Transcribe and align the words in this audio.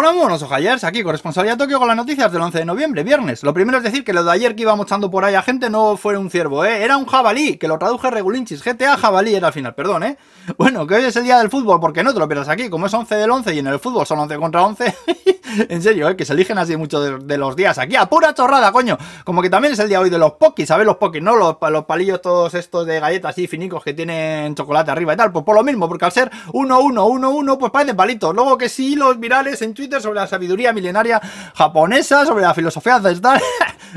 Hola, 0.00 0.12
muy 0.12 0.20
buenos 0.20 0.40
ojayers, 0.44 0.84
aquí 0.84 1.02
corresponsalía 1.02 1.56
Tokio 1.56 1.80
con 1.80 1.88
las 1.88 1.96
noticias 1.96 2.30
del 2.30 2.40
11 2.40 2.58
de 2.58 2.64
noviembre, 2.64 3.02
viernes. 3.02 3.42
Lo 3.42 3.52
primero 3.52 3.78
es 3.78 3.82
decir 3.82 4.04
que 4.04 4.12
lo 4.12 4.22
de 4.22 4.30
ayer 4.30 4.54
que 4.54 4.62
íbamos 4.62 4.86
echando 4.86 5.10
por 5.10 5.24
ahí 5.24 5.34
a 5.34 5.42
gente 5.42 5.70
no 5.70 5.96
fue 5.96 6.16
un 6.16 6.30
ciervo, 6.30 6.64
¿eh? 6.64 6.84
Era 6.84 6.96
un 6.96 7.04
jabalí, 7.04 7.56
que 7.56 7.66
lo 7.66 7.80
traduje 7.80 8.08
regulinchis. 8.08 8.62
GTA 8.62 8.96
jabalí 8.96 9.34
era 9.34 9.48
al 9.48 9.52
final, 9.52 9.74
perdón, 9.74 10.04
¿eh? 10.04 10.16
Bueno, 10.56 10.86
que 10.86 10.94
hoy 10.94 11.02
es 11.02 11.16
el 11.16 11.24
día 11.24 11.38
del 11.38 11.50
fútbol, 11.50 11.80
porque 11.80 12.04
no 12.04 12.14
te 12.14 12.20
lo 12.20 12.28
pierdas 12.28 12.48
aquí, 12.48 12.70
como 12.70 12.86
es 12.86 12.94
11 12.94 13.12
del 13.16 13.28
11 13.28 13.52
y 13.52 13.58
en 13.58 13.66
el 13.66 13.80
fútbol 13.80 14.06
son 14.06 14.20
11 14.20 14.36
contra 14.36 14.62
11. 14.62 14.94
en 15.68 15.82
serio, 15.82 16.08
¿eh? 16.08 16.16
Que 16.16 16.24
se 16.24 16.32
eligen 16.32 16.58
así 16.58 16.76
muchos 16.76 17.26
de, 17.26 17.36
los 17.36 17.56
días 17.56 17.76
aquí, 17.78 17.96
a 17.96 18.06
pura 18.06 18.32
chorrada, 18.34 18.70
coño. 18.70 18.96
Como 19.24 19.42
que 19.42 19.50
también 19.50 19.74
es 19.74 19.80
el 19.80 19.88
día 19.88 19.98
hoy 19.98 20.10
de 20.10 20.18
los 20.18 20.34
pokis, 20.34 20.68
¿sabes? 20.68 20.86
Los 20.86 20.98
pokis, 20.98 21.22
¿no? 21.22 21.34
Los, 21.34 21.56
los 21.72 21.84
palillos 21.86 22.22
todos 22.22 22.54
estos 22.54 22.86
de 22.86 23.00
galletas 23.00 23.30
así 23.30 23.48
finicos 23.48 23.82
que 23.82 23.94
tienen 23.94 24.54
chocolate 24.54 24.92
arriba 24.92 25.14
y 25.14 25.16
tal. 25.16 25.32
Pues 25.32 25.44
por 25.44 25.56
lo 25.56 25.64
mismo, 25.64 25.88
porque 25.88 26.04
al 26.04 26.12
ser 26.12 26.30
1, 26.52 26.80
1, 26.80 27.04
1, 27.04 27.30
1, 27.30 27.58
pues 27.58 27.72
parecen 27.72 27.96
palitos. 27.96 28.32
Luego 28.32 28.56
que 28.56 28.68
sí, 28.68 28.94
los 28.94 29.18
virales 29.18 29.60
en 29.60 29.74
Twitter 29.74 29.87
sobre 30.00 30.20
la 30.20 30.26
sabiduría 30.26 30.72
milenaria 30.72 31.20
japonesa, 31.54 32.24
sobre 32.24 32.42
la 32.42 32.54
filosofía 32.54 32.96
ancestral. 32.96 33.40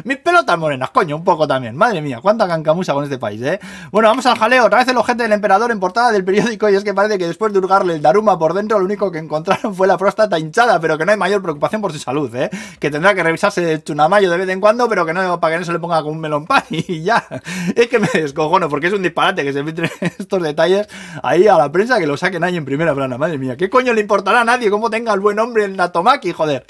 Mis 0.04 0.18
pelotas 0.18 0.58
morenas, 0.58 0.90
coño, 0.91 1.16
un 1.16 1.23
poco 1.23 1.48
también. 1.48 1.76
Madre 1.76 2.02
mía, 2.02 2.20
cuánta 2.22 2.48
cancamusa 2.48 2.94
con 2.94 3.04
este 3.04 3.18
país, 3.18 3.41
¿eh? 3.41 3.59
Bueno, 3.91 4.09
vamos 4.09 4.26
al 4.26 4.38
jaleo. 4.38 4.66
Otra 4.66 4.80
vez 4.80 4.88
el 4.88 4.98
ojete 4.98 5.23
del 5.23 5.34
emperador 5.34 5.72
en 5.72 5.80
portada 5.80 6.12
del 6.12 6.23
periódico. 6.23 6.70
Y 6.70 6.76
es 6.76 6.84
que 6.84 6.94
parece 6.94 7.18
que 7.18 7.27
después 7.27 7.54
de 7.54 7.59
hurgarle 7.59 7.96
el 7.96 8.02
Daruma 8.02 8.38
por 8.38 8.54
dentro, 8.54 8.80
lo 8.80 8.85
único 8.85 9.12
que 9.12 9.20
encontraron 9.20 9.76
fue 9.76 9.88
la 9.88 9.98
próstata 9.98 10.40
hinchada, 10.40 10.80
pero 10.80 10.98
que 10.98 11.05
no 11.05 11.12
hay 11.12 11.18
mayor 11.18 11.41
preocupación 11.41 11.82
por 11.82 11.91
su 11.91 11.99
salud, 11.99 12.34
¿eh? 12.35 12.49
Que 12.80 12.90
tendrá 12.90 13.13
que 13.13 13.23
revisarse 13.23 13.72
el 13.72 13.84
chunamayo 13.84 14.30
de 14.30 14.38
vez 14.38 14.49
en 14.49 14.62
cuando, 14.62 14.88
pero 14.88 15.05
que 15.05 15.13
no 15.13 15.40
para 15.40 15.55
que 15.55 15.59
no 15.59 15.66
se 15.66 15.73
le 15.73 15.80
ponga 15.80 16.02
con 16.02 16.13
un 16.13 16.20
melón 16.20 16.46
pan 16.46 16.63
y 16.70 17.04
ya. 17.04 17.26
Es 17.76 17.88
que 17.88 17.99
me 17.99 18.08
descojono, 18.13 18.70
porque 18.70 18.88
es 18.88 18.94
un 18.94 19.02
disparate 19.02 19.44
que 19.44 19.54
se 19.54 19.63
filtren 19.63 19.90
estos 20.02 20.41
detalles 20.41 20.88
ahí 21.23 21.48
a 21.48 21.58
la 21.58 21.71
prensa 21.71 21.99
que 21.99 22.08
lo 22.08 22.18
saquen 22.18 22.44
ahí 22.44 22.58
en 22.58 22.66
primera 22.66 22.94
plana. 22.94 23.18
Madre 23.18 23.38
mía, 23.38 23.58
¿qué 23.58 23.70
coño 23.70 23.94
le 23.94 24.02
importará 24.02 24.41
a 24.41 24.46
nadie 24.46 24.70
cómo 24.70 24.90
tenga 24.90 25.13
el 25.13 25.20
buen 25.20 25.40
hombre 25.40 25.66
el 25.66 25.76
Natomaki, 25.76 26.32
joder? 26.32 26.66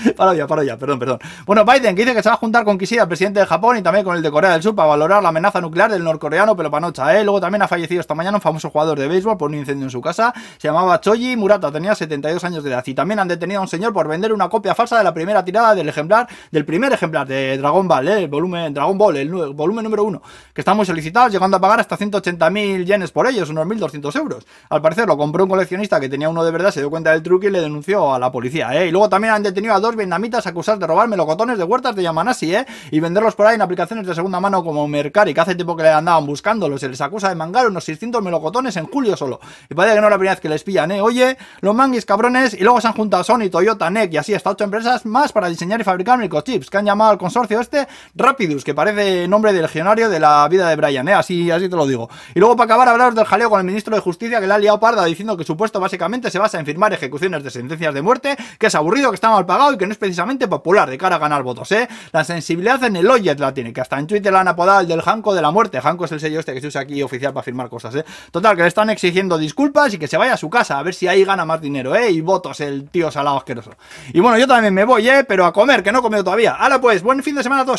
para 0.16 0.34
ya, 0.34 0.76
perdón, 0.76 0.98
perdón. 0.98 1.18
Bueno, 1.46 1.64
Biden, 1.64 1.94
que 1.94 2.02
dice 2.02 2.14
que 2.14 2.22
se 2.22 2.28
va 2.28 2.34
a 2.34 2.38
juntar 2.38 2.64
con 2.64 2.78
Kishida, 2.78 3.06
presidente 3.06 3.40
de 3.40 3.46
Japón, 3.46 3.76
y 3.76 3.82
también 3.82 4.04
con 4.04 4.16
el 4.16 4.22
de 4.22 4.30
Corea 4.30 4.52
del 4.52 4.62
Sur 4.62 4.74
para 4.74 4.88
valorar 4.88 5.22
la 5.22 5.30
amenaza 5.30 5.60
nuclear 5.60 5.90
del 5.90 6.04
norcoreano 6.04 6.56
Pelopanocha, 6.56 7.18
¿eh? 7.18 7.24
Luego 7.24 7.40
también 7.40 7.62
ha 7.62 7.68
fallecido 7.68 8.00
esta 8.00 8.14
mañana 8.14 8.36
un 8.36 8.40
famoso 8.40 8.70
jugador 8.70 8.98
de 8.98 9.08
béisbol 9.08 9.36
por 9.36 9.50
un 9.50 9.56
incendio 9.56 9.84
en 9.84 9.90
su 9.90 10.00
casa. 10.00 10.32
Se 10.58 10.68
llamaba 10.68 11.00
Choji 11.00 11.36
Murata, 11.36 11.70
tenía 11.70 11.94
72 11.94 12.42
años 12.44 12.64
de 12.64 12.70
edad. 12.70 12.84
Y 12.86 12.94
también 12.94 13.18
han 13.18 13.28
detenido 13.28 13.60
a 13.60 13.62
un 13.62 13.68
señor 13.68 13.92
por 13.92 14.08
vender 14.08 14.32
una 14.32 14.48
copia 14.48 14.74
falsa 14.74 14.98
de 14.98 15.04
la 15.04 15.14
primera 15.14 15.44
tirada 15.44 15.74
del 15.74 15.88
ejemplar, 15.88 16.28
del 16.50 16.64
primer 16.64 16.92
ejemplar 16.92 17.26
de 17.26 17.58
Dragon 17.58 17.86
Ball, 17.86 18.08
¿eh? 18.08 18.24
El 18.24 18.28
volumen, 18.28 18.72
Dragon 18.74 18.96
Ball, 18.96 19.16
el, 19.16 19.30
volumen 19.30 19.84
número 19.84 20.04
uno, 20.04 20.22
que 20.52 20.60
está 20.60 20.74
muy 20.74 20.86
solicitado, 20.86 21.28
llegando 21.28 21.56
a 21.56 21.60
pagar 21.60 21.80
hasta 21.80 21.96
180.000 21.96 22.84
yenes 22.84 23.12
por 23.12 23.26
ellos, 23.26 23.50
unos 23.50 23.66
1.200 23.66 24.16
euros. 24.16 24.46
Al 24.68 24.82
parecer 24.82 25.06
lo 25.06 25.16
compró 25.16 25.44
un 25.44 25.50
coleccionista 25.50 26.00
que 26.00 26.08
tenía 26.08 26.28
uno 26.28 26.44
de 26.44 26.50
verdad, 26.50 26.70
se 26.70 26.80
dio 26.80 26.90
cuenta 26.90 27.12
del 27.12 27.22
truque 27.22 27.48
y 27.48 27.50
le 27.50 27.60
denunció 27.60 28.14
a 28.14 28.18
la 28.18 28.30
policía, 28.30 28.74
¿eh? 28.80 28.88
Y 28.88 28.90
luego 28.90 29.08
también 29.08 29.34
han 29.34 29.42
detenido 29.42 29.74
a 29.74 29.80
dos 29.80 29.89
vietnamitas 29.96 30.46
acusados 30.46 30.80
de 30.80 30.86
robar 30.86 31.08
melocotones 31.08 31.58
de 31.58 31.64
huertas 31.64 31.94
de 31.94 32.02
Yamanasi, 32.02 32.54
¿eh? 32.54 32.66
Y 32.90 33.00
venderlos 33.00 33.34
por 33.34 33.46
ahí 33.46 33.54
en 33.54 33.62
aplicaciones 33.62 34.06
de 34.06 34.14
segunda 34.14 34.40
mano 34.40 34.64
como 34.64 34.86
Mercari, 34.88 35.34
que 35.34 35.40
hace 35.40 35.54
tiempo 35.54 35.76
que 35.76 35.82
le 35.82 35.90
andaban 35.90 36.26
buscándolo. 36.26 36.78
Se 36.78 36.88
les 36.88 37.00
acusa 37.00 37.28
de 37.28 37.34
mangar 37.34 37.66
unos 37.66 37.84
600 37.84 38.22
melocotones 38.22 38.76
en 38.76 38.86
julio 38.86 39.16
solo. 39.16 39.40
Y 39.68 39.74
parece 39.74 39.96
que 39.96 40.00
no 40.00 40.06
es 40.06 40.10
la 40.10 40.18
primera 40.18 40.34
vez 40.34 40.40
que 40.40 40.48
les 40.48 40.62
pillan, 40.62 40.90
¿eh? 40.90 41.00
Oye, 41.00 41.36
los 41.60 41.74
manguis 41.74 42.04
cabrones, 42.04 42.54
y 42.54 42.62
luego 42.62 42.80
se 42.80 42.88
han 42.88 42.94
juntado 42.94 43.24
Sony, 43.24 43.48
Toyota, 43.50 43.90
NEC 43.90 44.14
y 44.14 44.16
así 44.16 44.34
hasta 44.34 44.50
ocho 44.50 44.64
empresas 44.64 45.06
más 45.06 45.32
para 45.32 45.48
diseñar 45.48 45.80
y 45.80 45.84
fabricar 45.84 46.18
microchips, 46.18 46.70
que 46.70 46.76
han 46.78 46.86
llamado 46.86 47.10
al 47.10 47.18
consorcio 47.18 47.60
este 47.60 47.86
Rapidus, 48.14 48.64
que 48.64 48.74
parece 48.74 49.28
nombre 49.28 49.52
de 49.52 49.62
legionario 49.62 50.08
de 50.08 50.20
la 50.20 50.46
vida 50.48 50.68
de 50.68 50.76
Brian, 50.76 51.08
¿eh? 51.08 51.14
Así, 51.14 51.50
así 51.50 51.68
te 51.68 51.76
lo 51.76 51.86
digo. 51.86 52.08
Y 52.34 52.40
luego 52.40 52.56
para 52.56 52.66
acabar, 52.66 52.88
hablaros 52.88 53.14
del 53.14 53.24
jaleo 53.24 53.50
con 53.50 53.60
el 53.60 53.66
ministro 53.66 53.94
de 53.94 54.00
Justicia 54.00 54.40
que 54.40 54.46
le 54.46 54.54
ha 54.54 54.58
liado 54.58 54.80
parda 54.80 55.04
diciendo 55.04 55.36
que 55.36 55.44
su 55.44 55.56
puesto 55.56 55.80
básicamente 55.80 56.30
se 56.30 56.38
basa 56.38 56.58
en 56.58 56.66
firmar 56.66 56.92
ejecuciones 56.92 57.42
de 57.42 57.50
sentencias 57.50 57.94
de 57.94 58.02
muerte, 58.02 58.36
que 58.58 58.66
es 58.66 58.74
aburrido, 58.74 59.10
que 59.10 59.14
está 59.14 59.30
mal 59.30 59.46
pagado 59.46 59.72
y 59.72 59.78
que 59.80 59.86
no 59.86 59.92
es 59.92 59.98
precisamente 59.98 60.46
popular 60.46 60.90
de 60.90 60.98
cara 60.98 61.16
a 61.16 61.18
ganar 61.18 61.42
votos, 61.42 61.72
¿eh? 61.72 61.88
La 62.12 62.22
sensibilidad 62.22 62.84
en 62.84 62.96
el 62.96 63.10
Oyet 63.10 63.40
la 63.40 63.54
tiene, 63.54 63.72
que 63.72 63.80
hasta 63.80 63.98
en 63.98 64.06
Twitter 64.06 64.30
la 64.30 64.42
han 64.42 64.48
apodado 64.48 64.80
el 64.80 64.86
del 64.86 65.02
Hanco 65.04 65.34
de 65.34 65.40
la 65.40 65.50
muerte. 65.50 65.80
Hanco 65.82 66.04
es 66.04 66.12
el 66.12 66.20
sello 66.20 66.38
este 66.38 66.52
que 66.52 66.60
se 66.60 66.66
usa 66.66 66.82
aquí 66.82 67.02
oficial 67.02 67.32
para 67.32 67.42
firmar 67.42 67.70
cosas, 67.70 67.94
¿eh? 67.94 68.04
Total, 68.30 68.54
que 68.54 68.62
le 68.62 68.68
están 68.68 68.90
exigiendo 68.90 69.38
disculpas 69.38 69.94
y 69.94 69.98
que 69.98 70.06
se 70.06 70.18
vaya 70.18 70.34
a 70.34 70.36
su 70.36 70.50
casa 70.50 70.78
a 70.78 70.82
ver 70.82 70.94
si 70.94 71.08
ahí 71.08 71.24
gana 71.24 71.46
más 71.46 71.62
dinero, 71.62 71.96
¿eh? 71.96 72.10
Y 72.10 72.20
votos 72.20 72.60
el 72.60 72.90
tío 72.90 73.10
salado 73.10 73.38
asqueroso. 73.38 73.72
Y 74.12 74.20
bueno, 74.20 74.36
yo 74.36 74.46
también 74.46 74.74
me 74.74 74.84
voy, 74.84 75.08
¿eh? 75.08 75.24
Pero 75.24 75.46
a 75.46 75.52
comer, 75.52 75.82
que 75.82 75.92
no 75.92 76.00
he 76.00 76.02
comido 76.02 76.22
todavía. 76.22 76.52
Ahora 76.52 76.78
pues, 76.78 77.02
buen 77.02 77.22
fin 77.22 77.34
de 77.34 77.42
semana 77.42 77.62
a 77.62 77.64
todos. 77.64 77.78